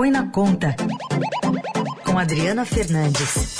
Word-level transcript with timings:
Põe 0.00 0.10
na 0.10 0.26
Conta, 0.30 0.74
com 2.06 2.18
Adriana 2.18 2.64
Fernandes. 2.64 3.58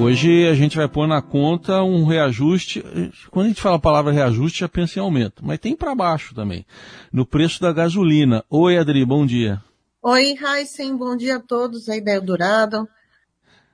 Hoje 0.00 0.48
a 0.48 0.54
gente 0.54 0.76
vai 0.76 0.88
pôr 0.88 1.06
na 1.06 1.22
conta 1.22 1.80
um 1.84 2.04
reajuste. 2.04 2.84
Quando 3.30 3.46
a 3.46 3.48
gente 3.50 3.60
fala 3.60 3.76
a 3.76 3.78
palavra 3.78 4.10
reajuste, 4.10 4.62
já 4.62 4.68
pensa 4.68 4.98
em 4.98 5.02
aumento, 5.02 5.46
mas 5.46 5.60
tem 5.60 5.76
para 5.76 5.94
baixo 5.94 6.34
também, 6.34 6.66
no 7.12 7.24
preço 7.24 7.60
da 7.60 7.72
gasolina. 7.72 8.44
Oi, 8.50 8.76
Adri, 8.76 9.04
bom 9.04 9.24
dia. 9.24 9.62
Oi, 10.02 10.34
Heisen, 10.36 10.96
bom 10.96 11.16
dia 11.16 11.36
a 11.36 11.40
todos 11.40 11.88
aí 11.88 12.02
da 12.02 12.14
Eldorado. 12.14 12.88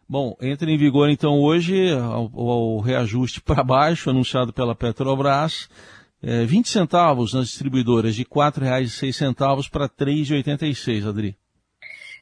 Bom, 0.06 0.36
entra 0.38 0.70
em 0.70 0.76
vigor 0.76 1.08
então 1.08 1.40
hoje 1.40 1.94
o, 1.94 2.76
o 2.76 2.80
reajuste 2.80 3.40
para 3.40 3.64
baixo 3.64 4.10
anunciado 4.10 4.52
pela 4.52 4.74
Petrobras, 4.74 5.66
é, 6.22 6.44
20 6.44 6.68
centavos 6.68 7.32
nas 7.32 7.48
distribuidoras, 7.48 8.14
de 8.14 8.22
R$ 8.22 8.28
4,06 8.28 9.70
para 9.70 9.84
R$ 9.84 9.90
3,86, 9.98 11.08
Adri. 11.08 11.36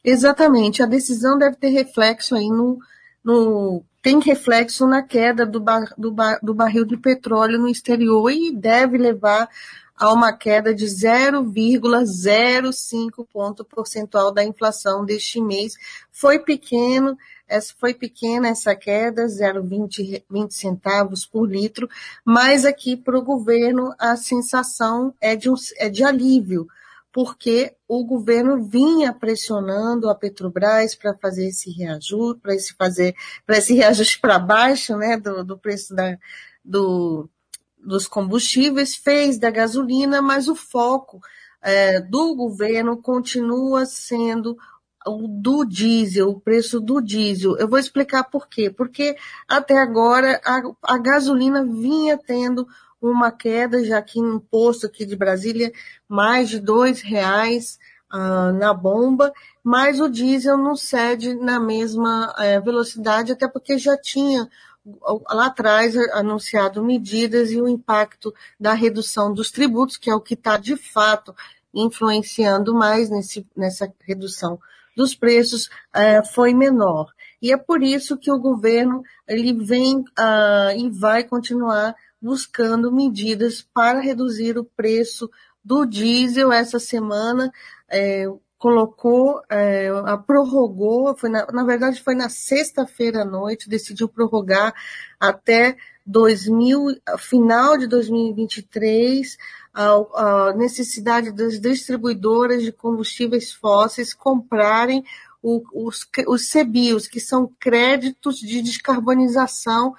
Exatamente, 0.04 0.82
a 0.82 0.86
decisão 0.86 1.36
deve 1.36 1.56
ter 1.56 1.70
reflexo 1.70 2.34
aí 2.34 2.48
no, 2.48 2.78
no 3.24 3.82
tem 4.00 4.20
reflexo 4.20 4.86
na 4.86 5.02
queda 5.02 5.44
do, 5.44 5.60
bar, 5.60 5.92
do, 5.98 6.12
bar, 6.12 6.38
do 6.42 6.54
barril 6.54 6.84
de 6.84 6.96
petróleo 6.96 7.58
no 7.58 7.68
exterior 7.68 8.30
e 8.30 8.54
deve 8.54 8.96
levar 8.96 9.48
a 9.96 10.12
uma 10.12 10.32
queda 10.32 10.72
de 10.72 10.86
0,05 10.86 13.26
ponto 13.32 13.64
percentual 13.64 14.32
da 14.32 14.44
inflação 14.44 15.04
deste 15.04 15.42
mês. 15.42 15.74
Foi 16.12 16.38
pequeno, 16.38 17.18
essa 17.48 17.74
foi 17.78 17.94
pequena 17.94 18.48
essa 18.48 18.76
queda, 18.76 19.26
0,20 19.26 20.22
20 20.30 20.54
centavos 20.54 21.24
por 21.24 21.50
litro, 21.50 21.88
mas 22.24 22.64
aqui 22.64 22.96
para 22.96 23.18
o 23.18 23.22
governo 23.22 23.94
a 23.98 24.16
sensação 24.16 25.14
é 25.20 25.34
de, 25.34 25.48
um, 25.48 25.54
é 25.78 25.88
de 25.88 26.04
alívio, 26.04 26.68
porque 27.12 27.74
o 27.88 28.04
governo 28.04 28.62
vinha 28.62 29.12
pressionando 29.12 30.08
a 30.08 30.14
Petrobras 30.14 30.94
para 30.94 31.14
fazer 31.14 31.48
esse 31.48 31.70
reajuste, 31.70 32.40
para 32.40 32.54
esse 32.54 32.74
fazer, 32.74 33.14
para 33.46 33.58
esse 33.58 33.72
reajuste 33.74 34.20
para 34.20 34.38
baixo, 34.38 34.96
né, 34.96 35.16
do, 35.16 35.42
do 35.42 35.58
preço 35.58 35.94
da, 35.94 36.18
do, 36.64 37.28
dos 37.82 38.06
combustíveis, 38.06 38.94
fez 38.94 39.38
da 39.38 39.50
gasolina, 39.50 40.20
mas 40.20 40.48
o 40.48 40.54
foco 40.54 41.20
é, 41.62 42.00
do 42.00 42.34
governo 42.34 42.96
continua 42.96 43.86
sendo 43.86 44.56
do 45.06 45.64
diesel, 45.64 46.30
o 46.30 46.40
preço 46.40 46.80
do 46.80 47.00
diesel. 47.00 47.56
Eu 47.56 47.68
vou 47.68 47.78
explicar 47.78 48.24
por 48.24 48.48
quê. 48.48 48.70
Porque 48.70 49.16
até 49.48 49.78
agora 49.78 50.40
a, 50.44 50.94
a 50.94 50.98
gasolina 50.98 51.64
vinha 51.64 52.18
tendo 52.18 52.66
uma 53.00 53.30
queda, 53.30 53.84
já 53.84 54.02
que 54.02 54.20
no 54.20 54.40
posto 54.40 54.86
aqui 54.86 55.06
de 55.06 55.16
Brasília, 55.16 55.72
mais 56.08 56.48
de 56.48 56.58
dois 56.58 57.00
reais 57.00 57.78
ah, 58.10 58.52
na 58.52 58.74
bomba, 58.74 59.32
mas 59.62 60.00
o 60.00 60.08
diesel 60.08 60.56
não 60.56 60.74
cede 60.74 61.34
na 61.34 61.60
mesma 61.60 62.34
eh, 62.38 62.58
velocidade, 62.60 63.32
até 63.32 63.46
porque 63.46 63.78
já 63.78 63.96
tinha 63.96 64.48
lá 65.30 65.46
atrás 65.46 65.94
anunciado 66.12 66.82
medidas 66.82 67.50
e 67.50 67.60
o 67.60 67.68
impacto 67.68 68.34
da 68.58 68.72
redução 68.72 69.32
dos 69.32 69.50
tributos, 69.50 69.96
que 69.96 70.10
é 70.10 70.14
o 70.14 70.20
que 70.20 70.34
está 70.34 70.56
de 70.56 70.76
fato 70.76 71.34
influenciando 71.74 72.74
mais 72.74 73.10
nesse, 73.10 73.46
nessa 73.54 73.92
redução 74.00 74.58
dos 74.98 75.14
preços 75.14 75.66
uh, 75.94 76.26
foi 76.34 76.52
menor. 76.52 77.06
E 77.40 77.52
é 77.52 77.56
por 77.56 77.84
isso 77.84 78.18
que 78.18 78.32
o 78.32 78.38
governo 78.40 79.00
ele 79.28 79.52
vem 79.64 80.00
uh, 80.00 80.76
e 80.76 80.90
vai 80.90 81.22
continuar 81.22 81.94
buscando 82.20 82.90
medidas 82.90 83.64
para 83.72 84.00
reduzir 84.00 84.58
o 84.58 84.64
preço 84.64 85.30
do 85.64 85.86
diesel 85.86 86.52
essa 86.52 86.80
semana. 86.80 87.52
É, 87.88 88.26
colocou, 88.58 89.40
é, 89.48 89.88
a 90.04 90.18
prorrogou, 90.18 91.16
foi 91.16 91.30
na, 91.30 91.46
na 91.46 91.62
verdade 91.62 92.02
foi 92.02 92.16
na 92.16 92.28
sexta-feira 92.28 93.22
à 93.22 93.24
noite, 93.24 93.68
decidiu 93.68 94.08
prorrogar 94.08 94.74
até 95.20 95.76
2000, 96.04 96.96
final 97.18 97.78
de 97.78 97.86
2023 97.86 99.36
a, 99.78 100.48
a 100.48 100.52
necessidade 100.54 101.30
das 101.30 101.60
distribuidoras 101.60 102.62
de 102.62 102.72
combustíveis 102.72 103.52
fósseis 103.52 104.12
comprarem 104.12 105.04
o, 105.40 105.62
os, 105.72 106.04
os 106.26 107.06
que 107.06 107.20
são 107.20 107.52
créditos 107.60 108.40
de 108.40 108.60
descarbonização, 108.60 109.94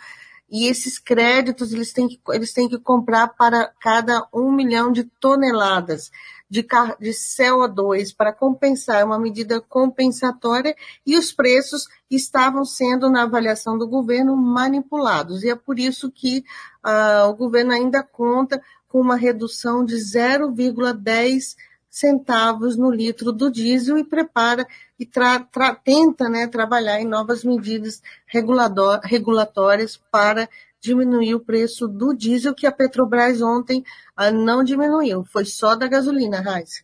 e 0.52 0.68
esses 0.68 1.00
créditos 1.00 1.72
eles 1.72 1.94
têm 1.94 2.10
que, 2.10 2.20
eles 2.32 2.52
têm 2.52 2.68
que 2.68 2.78
comprar 2.78 3.30
para 3.30 3.72
cada 3.80 4.28
um 4.34 4.52
milhão 4.52 4.92
de 4.92 5.04
toneladas 5.04 6.12
de, 6.50 6.64
de 7.00 7.12
CO2 7.12 8.14
para 8.18 8.34
compensar, 8.34 9.00
é 9.00 9.06
uma 9.06 9.20
medida 9.20 9.62
compensatória, 9.62 10.76
e 11.06 11.18
os 11.18 11.32
preços 11.32 11.88
estavam 12.10 12.66
sendo, 12.66 13.10
na 13.10 13.24
avaliação 13.24 13.78
do 13.78 13.88
governo, 13.88 14.36
manipulados. 14.36 15.44
E 15.44 15.50
é 15.50 15.56
por 15.56 15.78
isso 15.78 16.12
que 16.12 16.44
uh, 16.84 17.30
o 17.30 17.36
governo 17.36 17.72
ainda 17.72 18.02
conta 18.02 18.60
com 18.90 19.00
uma 19.00 19.16
redução 19.16 19.86
de 19.86 19.96
0,10 19.96 21.56
centavos 21.90 22.76
no 22.76 22.92
litro 22.92 23.32
do 23.32 23.50
diesel 23.50 23.98
e 23.98 24.04
prepara 24.04 24.68
e 25.00 25.06
tra, 25.06 25.40
tra, 25.40 25.74
tenta 25.74 26.28
né, 26.28 26.48
trabalhar 26.48 27.00
em 27.00 27.08
novas 27.08 27.44
medidas 27.44 28.02
regulatórias 28.28 30.00
para 30.12 30.50
diminuir 30.82 31.36
o 31.36 31.40
preço 31.40 31.88
do 31.88 32.14
diesel, 32.14 32.54
que 32.54 32.68
a 32.68 32.72
Petrobras 32.72 33.42
ontem 33.42 33.84
ah, 34.16 34.32
não 34.32 34.64
diminuiu, 34.64 35.24
foi 35.24 35.46
só 35.46 35.76
da 35.76 35.88
gasolina, 35.88 36.42
Raiz. 36.42 36.84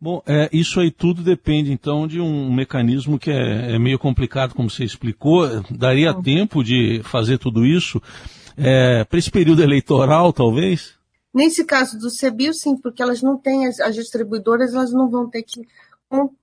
Bom, 0.00 0.22
é, 0.26 0.48
isso 0.50 0.80
aí 0.80 0.90
tudo 0.90 1.22
depende 1.22 1.70
então 1.70 2.06
de 2.06 2.18
um 2.18 2.50
mecanismo 2.50 3.18
que 3.18 3.30
é, 3.30 3.74
é 3.74 3.78
meio 3.78 3.98
complicado, 3.98 4.54
como 4.54 4.70
você 4.70 4.82
explicou. 4.82 5.46
Daria 5.70 6.14
tempo 6.14 6.64
de 6.64 7.02
fazer 7.04 7.36
tudo 7.36 7.66
isso 7.66 8.00
é, 8.56 9.04
para 9.04 9.18
esse 9.18 9.30
período 9.30 9.62
eleitoral, 9.62 10.32
talvez? 10.32 10.99
Nesse 11.32 11.64
caso 11.64 11.98
do 11.98 12.08
CBIO, 12.10 12.52
sim, 12.52 12.76
porque 12.76 13.02
elas 13.02 13.22
não 13.22 13.36
têm, 13.36 13.66
as, 13.66 13.78
as 13.80 13.94
distribuidoras, 13.94 14.74
elas 14.74 14.92
não 14.92 15.08
vão 15.08 15.28
ter 15.28 15.42
que 15.42 15.66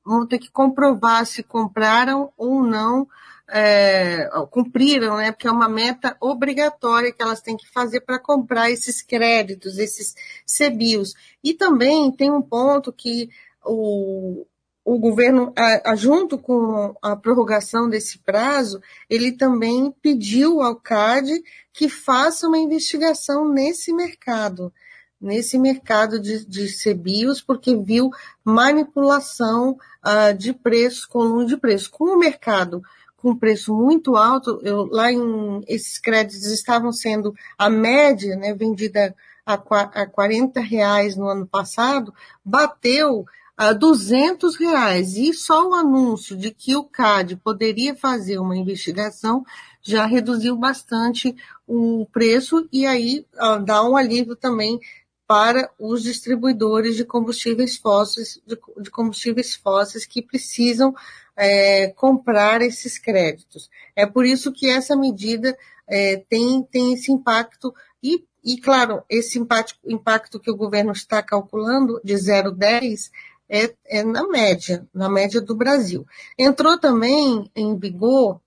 vão 0.06 0.26
ter 0.26 0.40
que 0.40 0.50
comprovar 0.50 1.26
se 1.26 1.44
compraram 1.44 2.32
ou 2.38 2.64
não, 2.64 3.06
é, 3.50 4.30
cumpriram, 4.50 5.18
né? 5.18 5.32
Porque 5.32 5.48
é 5.48 5.52
uma 5.52 5.70
meta 5.70 6.16
obrigatória 6.20 7.12
que 7.12 7.22
elas 7.22 7.42
têm 7.42 7.58
que 7.58 7.68
fazer 7.70 8.02
para 8.02 8.20
comprar 8.20 8.72
esses 8.72 9.02
créditos, 9.02 9.78
esses 9.78 10.16
CBIOS. 10.46 11.14
E 11.44 11.54
também 11.54 12.12
tem 12.12 12.32
um 12.32 12.42
ponto 12.42 12.92
que 12.94 13.30
o, 13.64 14.46
o 14.88 14.98
governo, 14.98 15.52
a, 15.54 15.92
a, 15.92 15.96
junto 15.96 16.38
com 16.38 16.96
a 17.02 17.14
prorrogação 17.14 17.90
desse 17.90 18.20
prazo, 18.20 18.82
ele 19.10 19.34
também 19.34 19.94
pediu 20.02 20.62
ao 20.62 20.78
CAD 20.78 21.44
que 21.74 21.90
faça 21.90 22.48
uma 22.48 22.58
investigação 22.58 23.50
nesse 23.50 23.92
mercado, 23.92 24.72
nesse 25.20 25.60
mercado 25.60 26.18
de, 26.18 26.46
de 26.46 26.70
CBIOS, 26.70 27.42
porque 27.42 27.76
viu 27.76 28.10
manipulação 28.46 29.78
uh, 30.06 30.34
de 30.34 30.54
preços, 30.54 31.06
com 31.06 31.44
de 31.44 31.58
preço. 31.58 31.92
Com 31.92 32.06
o 32.06 32.18
mercado 32.18 32.82
com 33.18 33.36
preço 33.36 33.76
muito 33.76 34.16
alto, 34.16 34.62
eu, 34.64 34.86
lá 34.86 35.12
em 35.12 35.66
esses 35.68 36.00
créditos 36.00 36.46
estavam 36.46 36.94
sendo 36.94 37.36
a 37.58 37.70
média, 37.70 38.38
né, 38.38 38.54
vendida 38.54 39.14
a, 39.46 39.56
a 39.56 40.08
40 40.08 40.62
reais 40.62 41.18
no 41.18 41.28
ano 41.28 41.46
passado, 41.46 42.14
bateu 42.46 43.26
a 43.58 43.74
200 43.74 44.56
reais. 44.56 45.16
E 45.16 45.34
só 45.34 45.68
o 45.68 45.74
anúncio 45.74 46.38
de 46.38 46.52
que 46.52 46.76
o 46.76 46.84
CAD 46.84 47.38
poderia 47.38 47.96
fazer 47.96 48.38
uma 48.38 48.56
investigação 48.56 49.44
já 49.82 50.06
reduziu 50.06 50.56
bastante 50.56 51.36
o 51.66 52.06
preço 52.12 52.68
e 52.72 52.86
aí 52.86 53.26
dá 53.66 53.84
um 53.84 53.96
alívio 53.96 54.36
também 54.36 54.80
para 55.26 55.70
os 55.78 56.04
distribuidores 56.04 56.96
de 56.96 57.04
combustíveis 57.04 57.76
fósseis, 57.76 58.42
de, 58.46 58.90
combustíveis 58.90 59.56
fósseis 59.56 60.06
que 60.06 60.22
precisam 60.22 60.96
é, 61.36 61.88
comprar 61.90 62.62
esses 62.62 62.98
créditos. 62.98 63.70
É 63.96 64.06
por 64.06 64.26
isso 64.26 64.54
que 64.54 64.70
essa 64.70 64.96
medida 64.96 65.58
é, 65.88 66.18
tem, 66.30 66.64
tem 66.64 66.94
esse 66.94 67.12
impacto 67.12 67.74
e, 68.02 68.24
e 68.44 68.58
claro, 68.58 69.04
esse 69.10 69.38
impacto, 69.38 69.78
impacto 69.86 70.40
que 70.40 70.52
o 70.52 70.56
governo 70.56 70.94
está 70.94 71.22
calculando 71.22 72.00
de 72.04 72.14
0,10 72.14 73.10
é, 73.50 73.74
é 73.86 74.04
na 74.04 74.28
média, 74.28 74.88
na 74.94 75.10
média 75.10 75.40
do 75.42 75.56
Brasil. 75.56 76.06
Entrou 76.38 76.78
também 76.78 77.50
em 77.56 77.78
vigor 77.78 78.42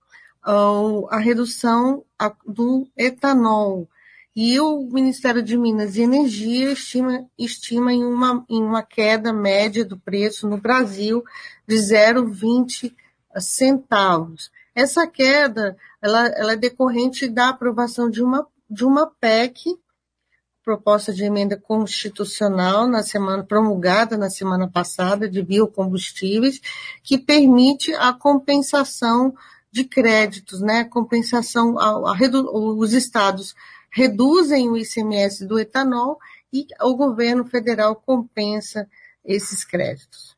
uh, 0.45 1.07
a 1.09 1.17
redução 1.17 2.03
do 2.45 2.87
etanol. 2.95 3.87
E 4.33 4.59
o 4.61 4.83
Ministério 4.83 5.43
de 5.43 5.57
Minas 5.57 5.97
e 5.97 6.03
Energia 6.03 6.71
estima, 6.71 7.27
estima 7.37 7.91
em, 7.91 8.03
uma, 8.03 8.45
em 8.49 8.63
uma 8.63 8.81
queda 8.81 9.33
média 9.33 9.83
do 9.83 9.97
preço 9.97 10.47
no 10.47 10.57
Brasil 10.57 11.21
de 11.67 11.75
0,20 11.75 12.93
centavos. 13.39 14.49
Essa 14.73 15.05
queda 15.05 15.75
ela, 16.01 16.27
ela 16.27 16.53
é 16.53 16.55
decorrente 16.55 17.27
da 17.27 17.49
aprovação 17.49 18.09
de 18.09 18.23
uma, 18.23 18.47
de 18.69 18.85
uma 18.85 19.05
PEC 19.05 19.77
proposta 20.63 21.11
de 21.13 21.23
emenda 21.23 21.57
constitucional 21.57 22.87
na 22.87 23.03
semana 23.03 23.43
promulgada 23.43 24.17
na 24.17 24.29
semana 24.29 24.69
passada 24.69 25.27
de 25.27 25.41
biocombustíveis 25.41 26.61
que 27.03 27.17
permite 27.17 27.93
a 27.95 28.13
compensação 28.13 29.33
de 29.71 29.83
créditos, 29.85 30.61
né? 30.61 30.83
Compensação 30.83 31.79
a, 31.79 31.89
a, 31.89 32.17
os 32.75 32.93
estados 32.93 33.55
reduzem 33.91 34.69
o 34.69 34.77
ICMS 34.77 35.45
do 35.45 35.59
etanol 35.59 36.17
e 36.53 36.65
o 36.81 36.95
governo 36.95 37.45
federal 37.45 37.95
compensa 37.95 38.87
esses 39.23 39.63
créditos. 39.63 40.35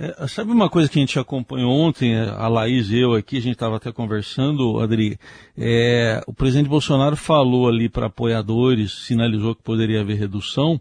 É, 0.00 0.28
sabe 0.28 0.52
uma 0.52 0.70
coisa 0.70 0.88
que 0.88 0.96
a 0.96 1.02
gente 1.02 1.18
acompanhou 1.18 1.72
ontem, 1.72 2.16
a 2.16 2.46
Laís 2.46 2.88
e 2.88 3.00
eu 3.00 3.14
aqui, 3.14 3.38
a 3.38 3.42
gente 3.42 3.54
estava 3.54 3.78
até 3.78 3.90
conversando, 3.90 4.78
Adri, 4.78 5.18
é, 5.56 6.22
o 6.24 6.32
presidente 6.32 6.68
Bolsonaro 6.68 7.16
falou 7.16 7.68
ali 7.68 7.88
para 7.88 8.06
apoiadores, 8.06 8.92
sinalizou 9.06 9.56
que 9.56 9.62
poderia 9.64 10.02
haver 10.02 10.16
redução, 10.16 10.80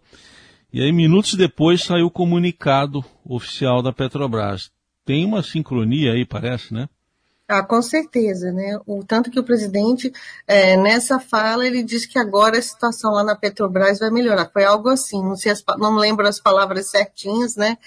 e 0.72 0.84
aí 0.84 0.92
minutos 0.92 1.34
depois 1.34 1.84
saiu 1.84 2.06
o 2.06 2.12
comunicado 2.12 3.04
oficial 3.26 3.82
da 3.82 3.92
Petrobras. 3.92 4.70
Tem 5.04 5.26
uma 5.26 5.42
sincronia 5.42 6.12
aí, 6.12 6.24
parece, 6.24 6.72
né? 6.72 6.88
Ah, 7.48 7.64
com 7.64 7.82
certeza, 7.82 8.52
né? 8.52 8.78
O 8.86 9.04
tanto 9.04 9.32
que 9.32 9.40
o 9.40 9.44
presidente, 9.44 10.12
é, 10.46 10.78
nessa 10.78 11.18
fala, 11.18 11.66
ele 11.66 11.82
diz 11.82 12.06
que 12.06 12.20
agora 12.20 12.60
a 12.60 12.62
situação 12.62 13.14
lá 13.14 13.24
na 13.24 13.36
Petrobras 13.36 13.98
vai 13.98 14.12
melhorar. 14.12 14.52
Foi 14.52 14.66
algo 14.66 14.90
assim, 14.90 15.24
não 15.24 15.36
sei, 15.36 15.54
as, 15.54 15.64
não 15.80 15.96
lembro 15.96 16.28
as 16.28 16.40
palavras 16.40 16.92
certinhas, 16.92 17.56
né? 17.56 17.78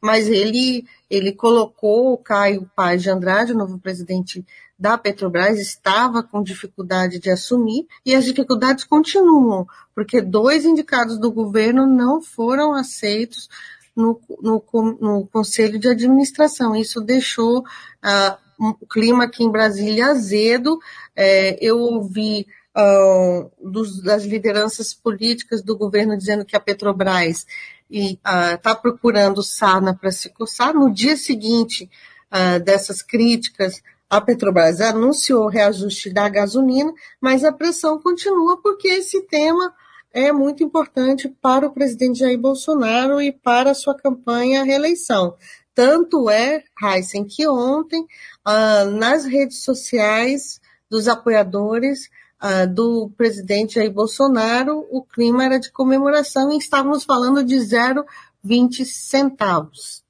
Mas 0.00 0.28
ele, 0.28 0.86
ele 1.08 1.32
colocou 1.32 2.12
o 2.12 2.18
Caio 2.18 2.70
Paz 2.74 3.02
de 3.02 3.10
Andrade, 3.10 3.52
o 3.52 3.56
novo 3.56 3.78
presidente 3.78 4.44
da 4.78 4.96
Petrobras, 4.96 5.58
estava 5.58 6.22
com 6.22 6.42
dificuldade 6.42 7.18
de 7.18 7.30
assumir, 7.30 7.86
e 8.04 8.14
as 8.14 8.24
dificuldades 8.24 8.84
continuam, 8.84 9.66
porque 9.94 10.22
dois 10.22 10.64
indicados 10.64 11.18
do 11.18 11.30
governo 11.30 11.84
não 11.84 12.22
foram 12.22 12.72
aceitos 12.72 13.48
no, 13.94 14.18
no, 14.40 14.64
no 15.00 15.26
Conselho 15.26 15.78
de 15.78 15.88
Administração. 15.88 16.74
Isso 16.74 17.00
deixou. 17.00 17.62
Ah, 18.02 18.38
um 18.60 18.74
clima 18.74 19.24
aqui 19.24 19.42
em 19.42 19.50
Brasília 19.50 20.08
azedo. 20.08 20.78
É, 21.16 21.56
eu 21.64 21.78
ouvi 21.78 22.46
uh, 22.76 23.50
dos, 23.70 24.02
das 24.02 24.24
lideranças 24.24 24.92
políticas 24.92 25.62
do 25.62 25.76
governo 25.76 26.16
dizendo 26.16 26.44
que 26.44 26.54
a 26.54 26.60
Petrobras 26.60 27.46
está 27.90 28.72
uh, 28.72 28.80
procurando 28.80 29.42
sarna 29.42 29.94
para 29.94 30.12
se 30.12 30.28
coçar. 30.30 30.72
No 30.72 30.92
dia 30.92 31.16
seguinte 31.16 31.90
uh, 32.32 32.62
dessas 32.62 33.02
críticas, 33.02 33.82
a 34.08 34.20
Petrobras 34.20 34.80
anunciou 34.80 35.44
o 35.44 35.48
reajuste 35.48 36.12
da 36.12 36.28
gasolina, 36.28 36.92
mas 37.20 37.44
a 37.44 37.52
pressão 37.52 38.00
continua 38.00 38.60
porque 38.60 38.88
esse 38.88 39.22
tema 39.22 39.72
é 40.12 40.32
muito 40.32 40.64
importante 40.64 41.28
para 41.40 41.66
o 41.66 41.72
presidente 41.72 42.18
Jair 42.18 42.38
Bolsonaro 42.38 43.22
e 43.22 43.30
para 43.30 43.70
a 43.70 43.74
sua 43.74 43.96
campanha 43.96 44.62
à 44.62 44.64
reeleição. 44.64 45.36
Tanto 45.74 46.28
é, 46.28 46.64
Heisen, 46.82 47.24
que 47.24 47.46
ontem, 47.46 48.04
ah, 48.44 48.84
nas 48.86 49.24
redes 49.24 49.62
sociais 49.62 50.60
dos 50.90 51.06
apoiadores 51.06 52.10
ah, 52.40 52.64
do 52.64 53.10
presidente 53.16 53.74
Jair 53.74 53.92
Bolsonaro, 53.92 54.86
o 54.90 55.02
clima 55.02 55.44
era 55.44 55.60
de 55.60 55.70
comemoração 55.70 56.50
e 56.50 56.56
estávamos 56.56 57.04
falando 57.04 57.44
de 57.44 57.56
0,20 57.56 58.84
centavos. 58.84 60.02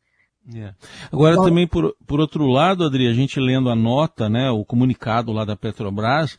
Yeah. 0.49 0.77
Agora 1.13 1.37
Bom, 1.37 1.45
também, 1.45 1.67
por, 1.67 1.95
por 2.07 2.21
outro 2.21 2.47
lado, 2.47 2.85
Adri, 2.85 3.09
a 3.09 3.13
gente 3.13 3.39
lendo 3.39 3.69
a 3.69 3.77
nota, 3.77 4.29
né, 4.29 4.51
o 4.51 4.65
comunicado 4.65 5.33
lá 5.33 5.45
da 5.45 5.57
Petrobras, 5.57 6.39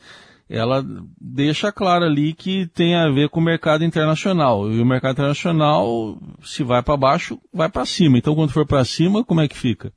ela 0.50 0.86
deixa 1.20 1.72
claro 1.72 2.04
ali 2.04 2.34
que 2.34 2.68
tem 2.68 2.96
a 2.96 3.10
ver 3.10 3.30
com 3.30 3.40
o 3.40 3.44
mercado 3.44 3.86
internacional. 3.86 4.70
E 4.70 4.82
o 4.82 4.86
mercado 4.86 5.14
internacional, 5.14 6.18
se 6.44 6.62
vai 6.62 6.84
para 6.84 6.98
baixo, 6.98 7.40
vai 7.54 7.70
para 7.70 7.86
cima. 7.86 8.18
Então, 8.18 8.36
quando 8.36 8.52
for 8.52 8.66
para 8.66 8.84
cima, 8.84 9.24
como 9.24 9.40
é 9.40 9.48
que 9.48 9.58
fica? 9.58 9.94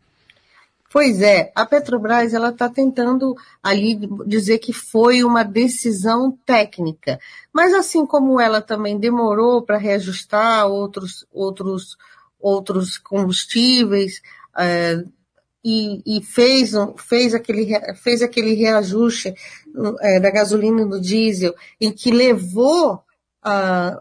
Pois 0.94 1.20
é, 1.20 1.50
a 1.56 1.67
Petrobras 1.67 2.32
ela 2.35 2.50
está 2.50 2.69
tentando 2.69 3.35
ali 3.61 3.99
dizer 4.25 4.58
que 4.58 4.73
foi 4.73 5.25
uma 5.25 5.43
decisão 5.43 6.38
técnica, 6.46 7.19
mas 7.52 7.75
assim 7.75 8.06
como 8.06 8.41
ela 8.41 8.62
também 8.62 8.96
demorou 8.96 9.61
para 9.62 9.76
reajustar 9.76 10.69
outros 10.69 11.26
outros 11.32 11.96
outros 12.38 12.96
combustíveis, 12.96 14.23
é, 14.56 15.02
e, 15.64 16.00
e 16.06 16.23
fez, 16.23 16.70
fez, 16.96 17.35
aquele, 17.35 17.67
fez 17.96 18.23
aquele 18.23 18.55
reajuste 18.55 19.35
é, 20.00 20.20
da 20.20 20.31
gasolina 20.31 20.82
e 20.82 20.88
do 20.88 21.00
diesel, 21.00 21.56
em 21.81 21.91
que 21.91 22.12
levou 22.12 23.02
a 23.43 23.99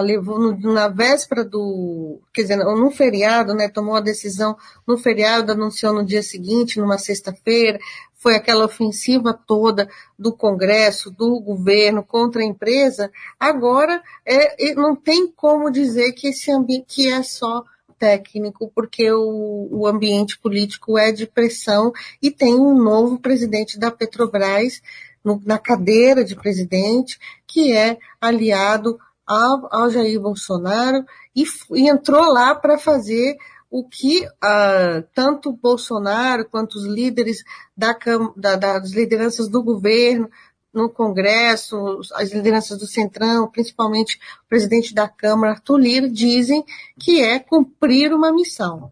levou 0.00 0.56
na 0.56 0.88
véspera 0.88 1.44
do, 1.44 2.20
quer 2.32 2.42
dizer, 2.42 2.56
no 2.56 2.90
feriado, 2.90 3.54
né, 3.54 3.68
tomou 3.68 3.96
a 3.96 4.00
decisão 4.00 4.56
no 4.86 4.98
feriado, 4.98 5.52
anunciou 5.52 5.92
no 5.92 6.04
dia 6.04 6.22
seguinte, 6.22 6.78
numa 6.78 6.98
sexta-feira, 6.98 7.78
foi 8.14 8.34
aquela 8.36 8.64
ofensiva 8.64 9.32
toda 9.34 9.88
do 10.18 10.32
Congresso, 10.32 11.10
do 11.10 11.38
governo 11.40 12.02
contra 12.02 12.40
a 12.40 12.44
empresa, 12.44 13.10
agora 13.38 14.02
é, 14.24 14.74
não 14.74 14.96
tem 14.96 15.26
como 15.26 15.70
dizer 15.70 16.12
que 16.12 16.28
esse 16.28 16.50
ambiente 16.50 16.86
que 16.88 17.12
é 17.12 17.22
só 17.22 17.64
técnico, 17.98 18.70
porque 18.74 19.10
o, 19.12 19.68
o 19.70 19.86
ambiente 19.86 20.38
político 20.38 20.98
é 20.98 21.12
de 21.12 21.26
pressão 21.26 21.92
e 22.20 22.30
tem 22.30 22.54
um 22.54 22.76
novo 22.76 23.18
presidente 23.18 23.78
da 23.78 23.90
Petrobras 23.90 24.82
no, 25.24 25.40
na 25.44 25.58
cadeira 25.58 26.24
de 26.24 26.36
presidente, 26.36 27.18
que 27.46 27.72
é 27.72 27.98
aliado 28.20 28.98
ao, 29.26 29.68
ao 29.70 29.90
Jair 29.90 30.20
Bolsonaro 30.20 31.04
e, 31.34 31.44
e 31.72 31.88
entrou 31.88 32.32
lá 32.32 32.54
para 32.54 32.78
fazer 32.78 33.36
o 33.70 33.82
que 33.82 34.24
uh, 34.24 35.02
tanto 35.12 35.52
Bolsonaro 35.52 36.48
quanto 36.48 36.76
os 36.76 36.84
líderes 36.84 37.42
da, 37.76 37.96
da, 38.36 38.56
das 38.56 38.92
lideranças 38.92 39.48
do 39.48 39.62
governo 39.62 40.30
no 40.72 40.88
Congresso, 40.88 42.00
as 42.14 42.32
lideranças 42.32 42.78
do 42.78 42.86
Centrão, 42.86 43.48
principalmente 43.48 44.18
o 44.44 44.48
presidente 44.48 44.92
da 44.92 45.08
Câmara, 45.08 45.52
Arthur 45.52 45.78
Lira, 45.78 46.08
dizem 46.08 46.64
que 46.98 47.22
é 47.22 47.38
cumprir 47.38 48.12
uma 48.12 48.32
missão. 48.32 48.90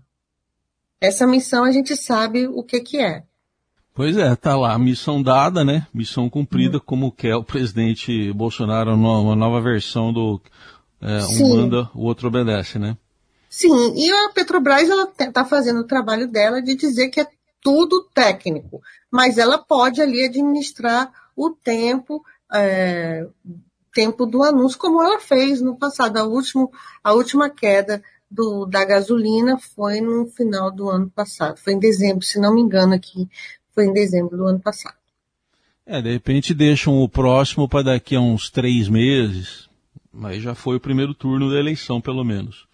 Essa 1.01 1.27
missão 1.27 1.65
a 1.65 1.73
gente 1.73 1.97
sabe 1.97 2.47
o 2.47 2.63
que, 2.63 2.81
que 2.81 2.99
é. 3.01 3.25
Pois 3.95 4.17
é, 4.17 4.35
tá 4.35 4.57
lá, 4.57 4.79
missão 4.79 5.23
dada, 5.23 5.65
né? 5.65 5.87
Missão 5.93 6.31
cumprida, 6.31 6.79
uhum. 6.79 6.83
como 6.85 7.13
quer 7.13 7.37
o 7.37 7.45
presidente 7.45 8.33
Bolsonaro, 8.33 8.95
uma 8.95 9.37
nova 9.37 9.61
versão 9.61 10.13
do 10.13 10.41
é, 11.01 11.19
um 11.25 11.57
manda, 11.57 11.91
o 11.95 12.05
outro 12.05 12.29
obedece, 12.29 12.79
né? 12.79 12.97
Sim, 13.51 13.93
e 13.97 14.11
a 14.11 14.31
Petrobras 14.31 14.89
ela 14.89 15.13
está 15.19 15.45
fazendo 15.45 15.81
o 15.81 15.87
trabalho 15.87 16.27
dela 16.27 16.63
de 16.63 16.75
dizer 16.75 17.11
que 17.11 17.21
é 17.21 17.27
tudo 17.61 18.09
técnico, 18.15 18.81
mas 19.11 19.37
ela 19.37 19.59
pode 19.59 20.01
ali 20.01 20.25
administrar 20.25 21.13
o 21.37 21.51
tempo, 21.51 22.25
é, 22.53 23.27
tempo 23.93 24.25
do 24.25 24.43
anúncio, 24.43 24.79
como 24.79 25.03
ela 25.03 25.21
fez 25.21 25.61
no 25.61 25.77
passado. 25.77 26.17
A, 26.17 26.25
último, 26.25 26.71
a 27.05 27.13
última 27.13 27.51
queda 27.51 28.03
do, 28.31 28.65
da 28.65 28.85
gasolina 28.85 29.59
foi 29.59 30.01
no 30.01 30.27
final 30.27 30.71
do 30.71 30.89
ano 30.89 31.11
passado. 31.11 31.59
Foi 31.59 31.75
em 31.75 31.79
dezembro, 31.79 32.25
se 32.25 32.41
não 32.41 32.55
me 32.55 32.63
engano 32.63 32.95
aqui, 32.95 33.29
foi 33.75 33.87
em 33.87 33.93
dezembro 33.93 34.37
do 34.37 34.47
ano 34.47 34.61
passado. 34.61 34.97
É, 35.85 36.01
de 36.01 36.13
repente 36.13 36.55
deixam 36.55 37.01
o 37.01 37.09
próximo 37.09 37.69
para 37.69 37.83
daqui 37.83 38.15
a 38.15 38.21
uns 38.21 38.49
três 38.49 38.89
meses, 38.89 39.69
mas 40.13 40.43
já 40.43 40.55
foi 40.55 40.77
o 40.77 40.81
primeiro 40.81 41.13
turno 41.13 41.51
da 41.51 41.59
eleição, 41.59 42.01
pelo 42.01 42.25
menos. 42.25 42.67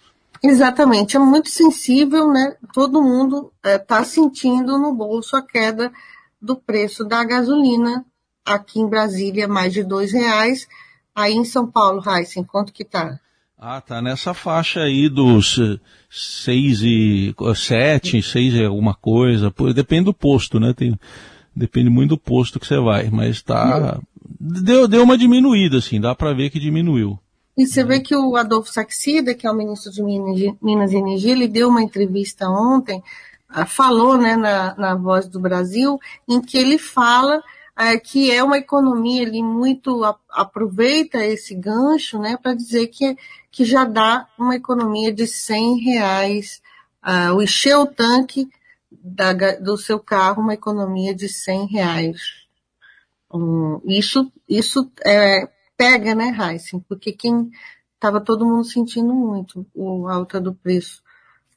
Exatamente, 0.42 1.16
é 1.16 1.20
muito 1.20 1.50
sensível, 1.50 2.30
né? 2.30 2.56
Todo 2.72 3.02
mundo 3.02 3.52
está 3.64 4.00
é, 4.00 4.04
sentindo 4.04 4.78
no 4.78 4.94
bolso 4.94 5.36
a 5.36 5.42
queda 5.42 5.92
do 6.40 6.54
preço 6.54 7.04
da 7.04 7.24
gasolina 7.24 8.04
aqui 8.44 8.80
em 8.80 8.88
Brasília 8.88 9.48
mais 9.48 9.72
de 9.72 9.82
dois 9.82 10.12
reais. 10.12 10.68
Aí 11.14 11.34
em 11.34 11.44
São 11.44 11.66
Paulo, 11.66 12.00
Raíssa, 12.00 12.42
quanto 12.44 12.72
que 12.72 12.84
tá? 12.84 13.18
Ah, 13.60 13.80
tá 13.80 14.00
nessa 14.00 14.32
faixa 14.32 14.82
aí 14.82 15.08
dos 15.08 15.58
eh, 15.58 15.80
seis 16.08 16.80
e 16.80 17.34
sete, 17.56 18.22
seis 18.22 18.54
e 18.54 18.64
alguma 18.64 18.94
coisa. 18.94 19.52
Depende 19.74 20.04
do 20.04 20.14
posto, 20.14 20.60
né? 20.60 20.72
Tem, 20.72 20.96
depende 21.56 21.90
muito 21.90 22.10
do 22.10 22.18
posto 22.18 22.60
que 22.60 22.66
você 22.66 22.78
vai, 22.78 23.10
mas 23.10 23.42
tá. 23.42 23.98
Deu, 24.38 24.86
deu 24.86 25.02
uma 25.02 25.18
diminuída, 25.18 25.78
assim, 25.78 26.00
dá 26.00 26.14
para 26.14 26.32
ver 26.32 26.50
que 26.50 26.60
diminuiu. 26.60 27.18
E 27.56 27.66
você 27.66 27.82
vê 27.82 27.98
que 27.98 28.14
o 28.14 28.36
Adolfo 28.36 28.70
Saxida, 28.72 29.34
que 29.34 29.44
é 29.44 29.50
o 29.50 29.56
ministro 29.56 29.90
de 29.90 30.00
Minas 30.62 30.92
e 30.92 30.96
Energia, 30.96 31.32
ele 31.32 31.48
deu 31.48 31.68
uma 31.68 31.82
entrevista 31.82 32.48
ontem, 32.48 33.02
ah, 33.48 33.66
falou 33.66 34.16
né, 34.16 34.36
na, 34.36 34.76
na 34.76 34.94
Voz 34.94 35.26
do 35.26 35.40
Brasil, 35.40 35.98
em 36.28 36.40
que 36.40 36.56
ele 36.56 36.78
fala 36.78 37.42
é, 37.78 37.96
que 37.96 38.30
é 38.32 38.42
uma 38.42 38.58
economia 38.58 39.24
ali 39.24 39.40
muito 39.40 40.02
aproveita 40.30 41.24
esse 41.24 41.54
gancho, 41.54 42.18
né, 42.18 42.36
para 42.36 42.52
dizer 42.52 42.88
que, 42.88 43.16
que 43.52 43.64
já 43.64 43.84
dá 43.84 44.26
uma 44.36 44.56
economia 44.56 45.12
de 45.12 45.28
100 45.28 45.78
reais, 45.84 46.60
uh, 47.06 47.32
o 47.34 47.40
encher 47.40 47.76
o 47.76 47.86
tanque 47.86 48.48
da, 48.90 49.32
do 49.32 49.78
seu 49.78 50.00
carro, 50.00 50.42
uma 50.42 50.54
economia 50.54 51.14
de 51.14 51.28
100 51.28 51.66
reais. 51.68 52.20
Um, 53.32 53.80
isso, 53.84 54.32
isso 54.48 54.90
é, 55.04 55.48
pega, 55.76 56.16
né, 56.16 56.36
Heisen? 56.36 56.80
Porque 56.80 57.12
quem 57.12 57.48
estava 57.94 58.20
todo 58.20 58.44
mundo 58.44 58.64
sentindo 58.64 59.14
muito 59.14 59.64
o 59.72 60.08
alta 60.08 60.40
do 60.40 60.52
preço 60.52 61.00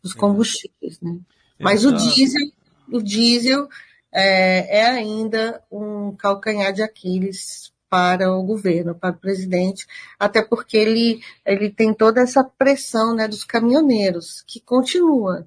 dos 0.03 0.13
combustíveis, 0.13 0.99
né? 1.01 1.19
Mas 1.59 1.85
o 1.85 1.91
diesel, 1.91 2.51
o 2.91 3.01
diesel 3.01 3.67
é, 4.11 4.79
é 4.79 4.85
ainda 4.85 5.61
um 5.71 6.15
calcanhar 6.15 6.73
de 6.73 6.81
Aquiles 6.81 7.71
para 7.89 8.31
o 8.31 8.41
governo, 8.43 8.95
para 8.95 9.15
o 9.15 9.19
presidente, 9.19 9.85
até 10.17 10.41
porque 10.41 10.77
ele, 10.77 11.21
ele 11.45 11.69
tem 11.69 11.93
toda 11.93 12.21
essa 12.21 12.43
pressão 12.43 13.13
né, 13.13 13.27
dos 13.27 13.43
caminhoneiros, 13.43 14.43
que 14.47 14.61
continua. 14.61 15.45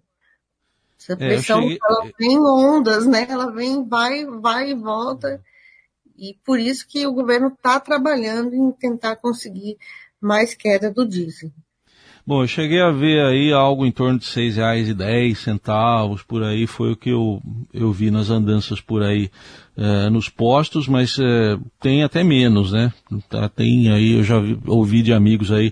Essa 0.98 1.16
pressão, 1.16 1.58
é, 1.60 1.62
cheguei... 1.62 1.78
ela 1.82 2.10
vem 2.18 2.32
em 2.32 2.40
ondas, 2.40 3.06
né? 3.06 3.26
Ela 3.28 3.50
vem, 3.50 3.86
vai, 3.86 4.26
vai 4.26 4.70
e 4.70 4.74
volta. 4.74 5.42
E 6.16 6.38
por 6.44 6.58
isso 6.58 6.86
que 6.86 7.06
o 7.06 7.12
governo 7.12 7.48
está 7.48 7.80
trabalhando 7.80 8.54
em 8.54 8.70
tentar 8.72 9.16
conseguir 9.16 9.78
mais 10.20 10.54
queda 10.54 10.90
do 10.90 11.06
diesel. 11.06 11.50
Bom, 12.26 12.42
eu 12.42 12.46
cheguei 12.46 12.80
a 12.80 12.90
ver 12.90 13.22
aí 13.22 13.52
algo 13.52 13.84
em 13.84 13.92
torno 13.92 14.18
de 14.18 14.24
R$ 14.24 14.50
6,10 14.50 16.24
por 16.26 16.42
aí, 16.42 16.66
foi 16.66 16.92
o 16.92 16.96
que 16.96 17.10
eu, 17.10 17.42
eu 17.72 17.92
vi 17.92 18.10
nas 18.10 18.30
andanças 18.30 18.80
por 18.80 19.02
aí 19.02 19.30
é, 19.76 20.08
nos 20.08 20.30
postos, 20.30 20.88
mas 20.88 21.18
é, 21.18 21.58
tem 21.78 22.02
até 22.02 22.24
menos, 22.24 22.72
né? 22.72 22.90
Tá, 23.28 23.46
tem 23.50 23.90
aí, 23.90 24.12
eu 24.12 24.24
já 24.24 24.40
vi, 24.40 24.58
ouvi 24.66 25.02
de 25.02 25.12
amigos 25.12 25.52
aí 25.52 25.70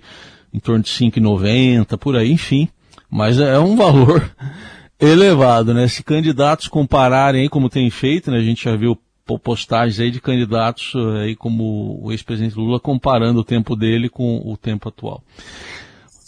em 0.52 0.58
torno 0.58 0.84
de 0.84 0.90
5,90 0.90 1.96
por 1.96 2.16
aí, 2.16 2.30
enfim. 2.30 2.68
Mas 3.08 3.40
é 3.40 3.58
um 3.58 3.74
valor 3.74 4.30
elevado, 5.00 5.72
né? 5.72 5.88
Se 5.88 6.02
candidatos 6.02 6.68
compararem 6.68 7.42
aí, 7.42 7.48
como 7.48 7.70
tem 7.70 7.88
feito, 7.88 8.30
né? 8.30 8.36
A 8.36 8.42
gente 8.42 8.64
já 8.64 8.76
viu 8.76 8.98
postagens 9.42 9.98
aí 10.00 10.10
de 10.10 10.20
candidatos 10.20 10.92
aí 11.22 11.34
como 11.34 11.98
o 12.02 12.12
ex-presidente 12.12 12.56
Lula 12.56 12.78
comparando 12.78 13.40
o 13.40 13.44
tempo 13.44 13.74
dele 13.74 14.10
com 14.10 14.42
o 14.44 14.54
tempo 14.54 14.90
atual. 14.90 15.22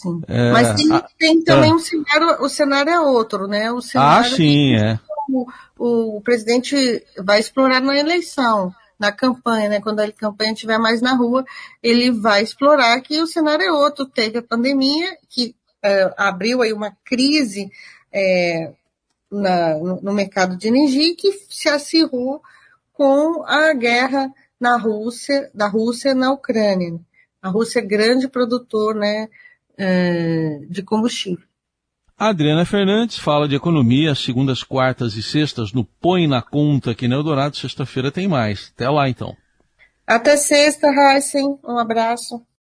Sim. 0.05 0.21
É, 0.27 0.51
Mas 0.51 0.75
tem, 0.75 1.03
tem 1.17 1.43
também 1.43 1.73
um 1.73 1.79
cenário, 1.79 2.43
o 2.43 2.49
cenário 2.49 2.91
é 2.91 2.99
outro, 2.99 3.47
né? 3.47 3.71
O 3.71 3.81
cenário 3.81 4.33
ah, 4.33 4.35
sim, 4.35 4.75
é. 4.75 4.99
O, 5.77 6.17
o, 6.17 6.21
presidente 6.21 7.03
vai 7.17 7.39
explorar 7.39 7.81
na 7.81 7.97
eleição, 7.97 8.71
na 8.99 9.11
campanha, 9.11 9.69
né? 9.69 9.81
Quando 9.81 9.99
a 9.99 10.11
campanha 10.11 10.53
estiver 10.53 10.77
mais 10.77 11.01
na 11.01 11.15
rua, 11.15 11.43
ele 11.81 12.11
vai 12.11 12.43
explorar 12.43 13.01
que 13.01 13.19
o 13.21 13.27
cenário 13.27 13.65
é 13.65 13.71
outro. 13.71 14.05
Teve 14.05 14.37
a 14.37 14.43
pandemia 14.43 15.17
que 15.27 15.55
é, 15.81 16.13
abriu 16.17 16.61
aí 16.61 16.71
uma 16.71 16.95
crise 17.03 17.71
é, 18.13 18.71
na, 19.31 19.75
no, 19.79 20.01
no 20.01 20.13
mercado 20.13 20.55
de 20.55 20.67
energia 20.67 21.15
que 21.15 21.31
se 21.49 21.67
acirrou 21.67 22.41
com 22.93 23.43
a 23.43 23.73
guerra 23.73 24.31
na 24.59 24.77
Rússia, 24.77 25.49
da 25.53 25.67
Rússia 25.67 26.13
na 26.13 26.31
Ucrânia. 26.31 26.99
A 27.41 27.49
Rússia 27.49 27.79
é 27.79 27.83
grande 27.83 28.27
produtor, 28.27 28.95
né? 28.95 29.29
É, 29.77 30.59
de 30.69 30.81
combustível. 30.83 31.43
Adriana 32.17 32.63
Fernandes 32.63 33.17
fala 33.17 33.47
de 33.47 33.55
economia, 33.55 34.15
segundas, 34.15 34.63
quartas 34.63 35.15
e 35.15 35.23
sextas 35.23 35.73
no 35.73 35.83
Põe 35.83 36.27
na 36.27 36.41
Conta 36.41 36.91
aqui 36.91 37.07
no 37.07 37.15
Eldorado. 37.15 37.57
Sexta-feira 37.57 38.09
tem 38.09 38.27
mais. 38.27 38.71
Até 38.73 38.89
lá, 38.89 39.09
então. 39.09 39.35
Até 40.07 40.37
sexta, 40.37 40.87
Heisen. 40.87 41.59
Um 41.63 41.77
abraço. 41.77 42.45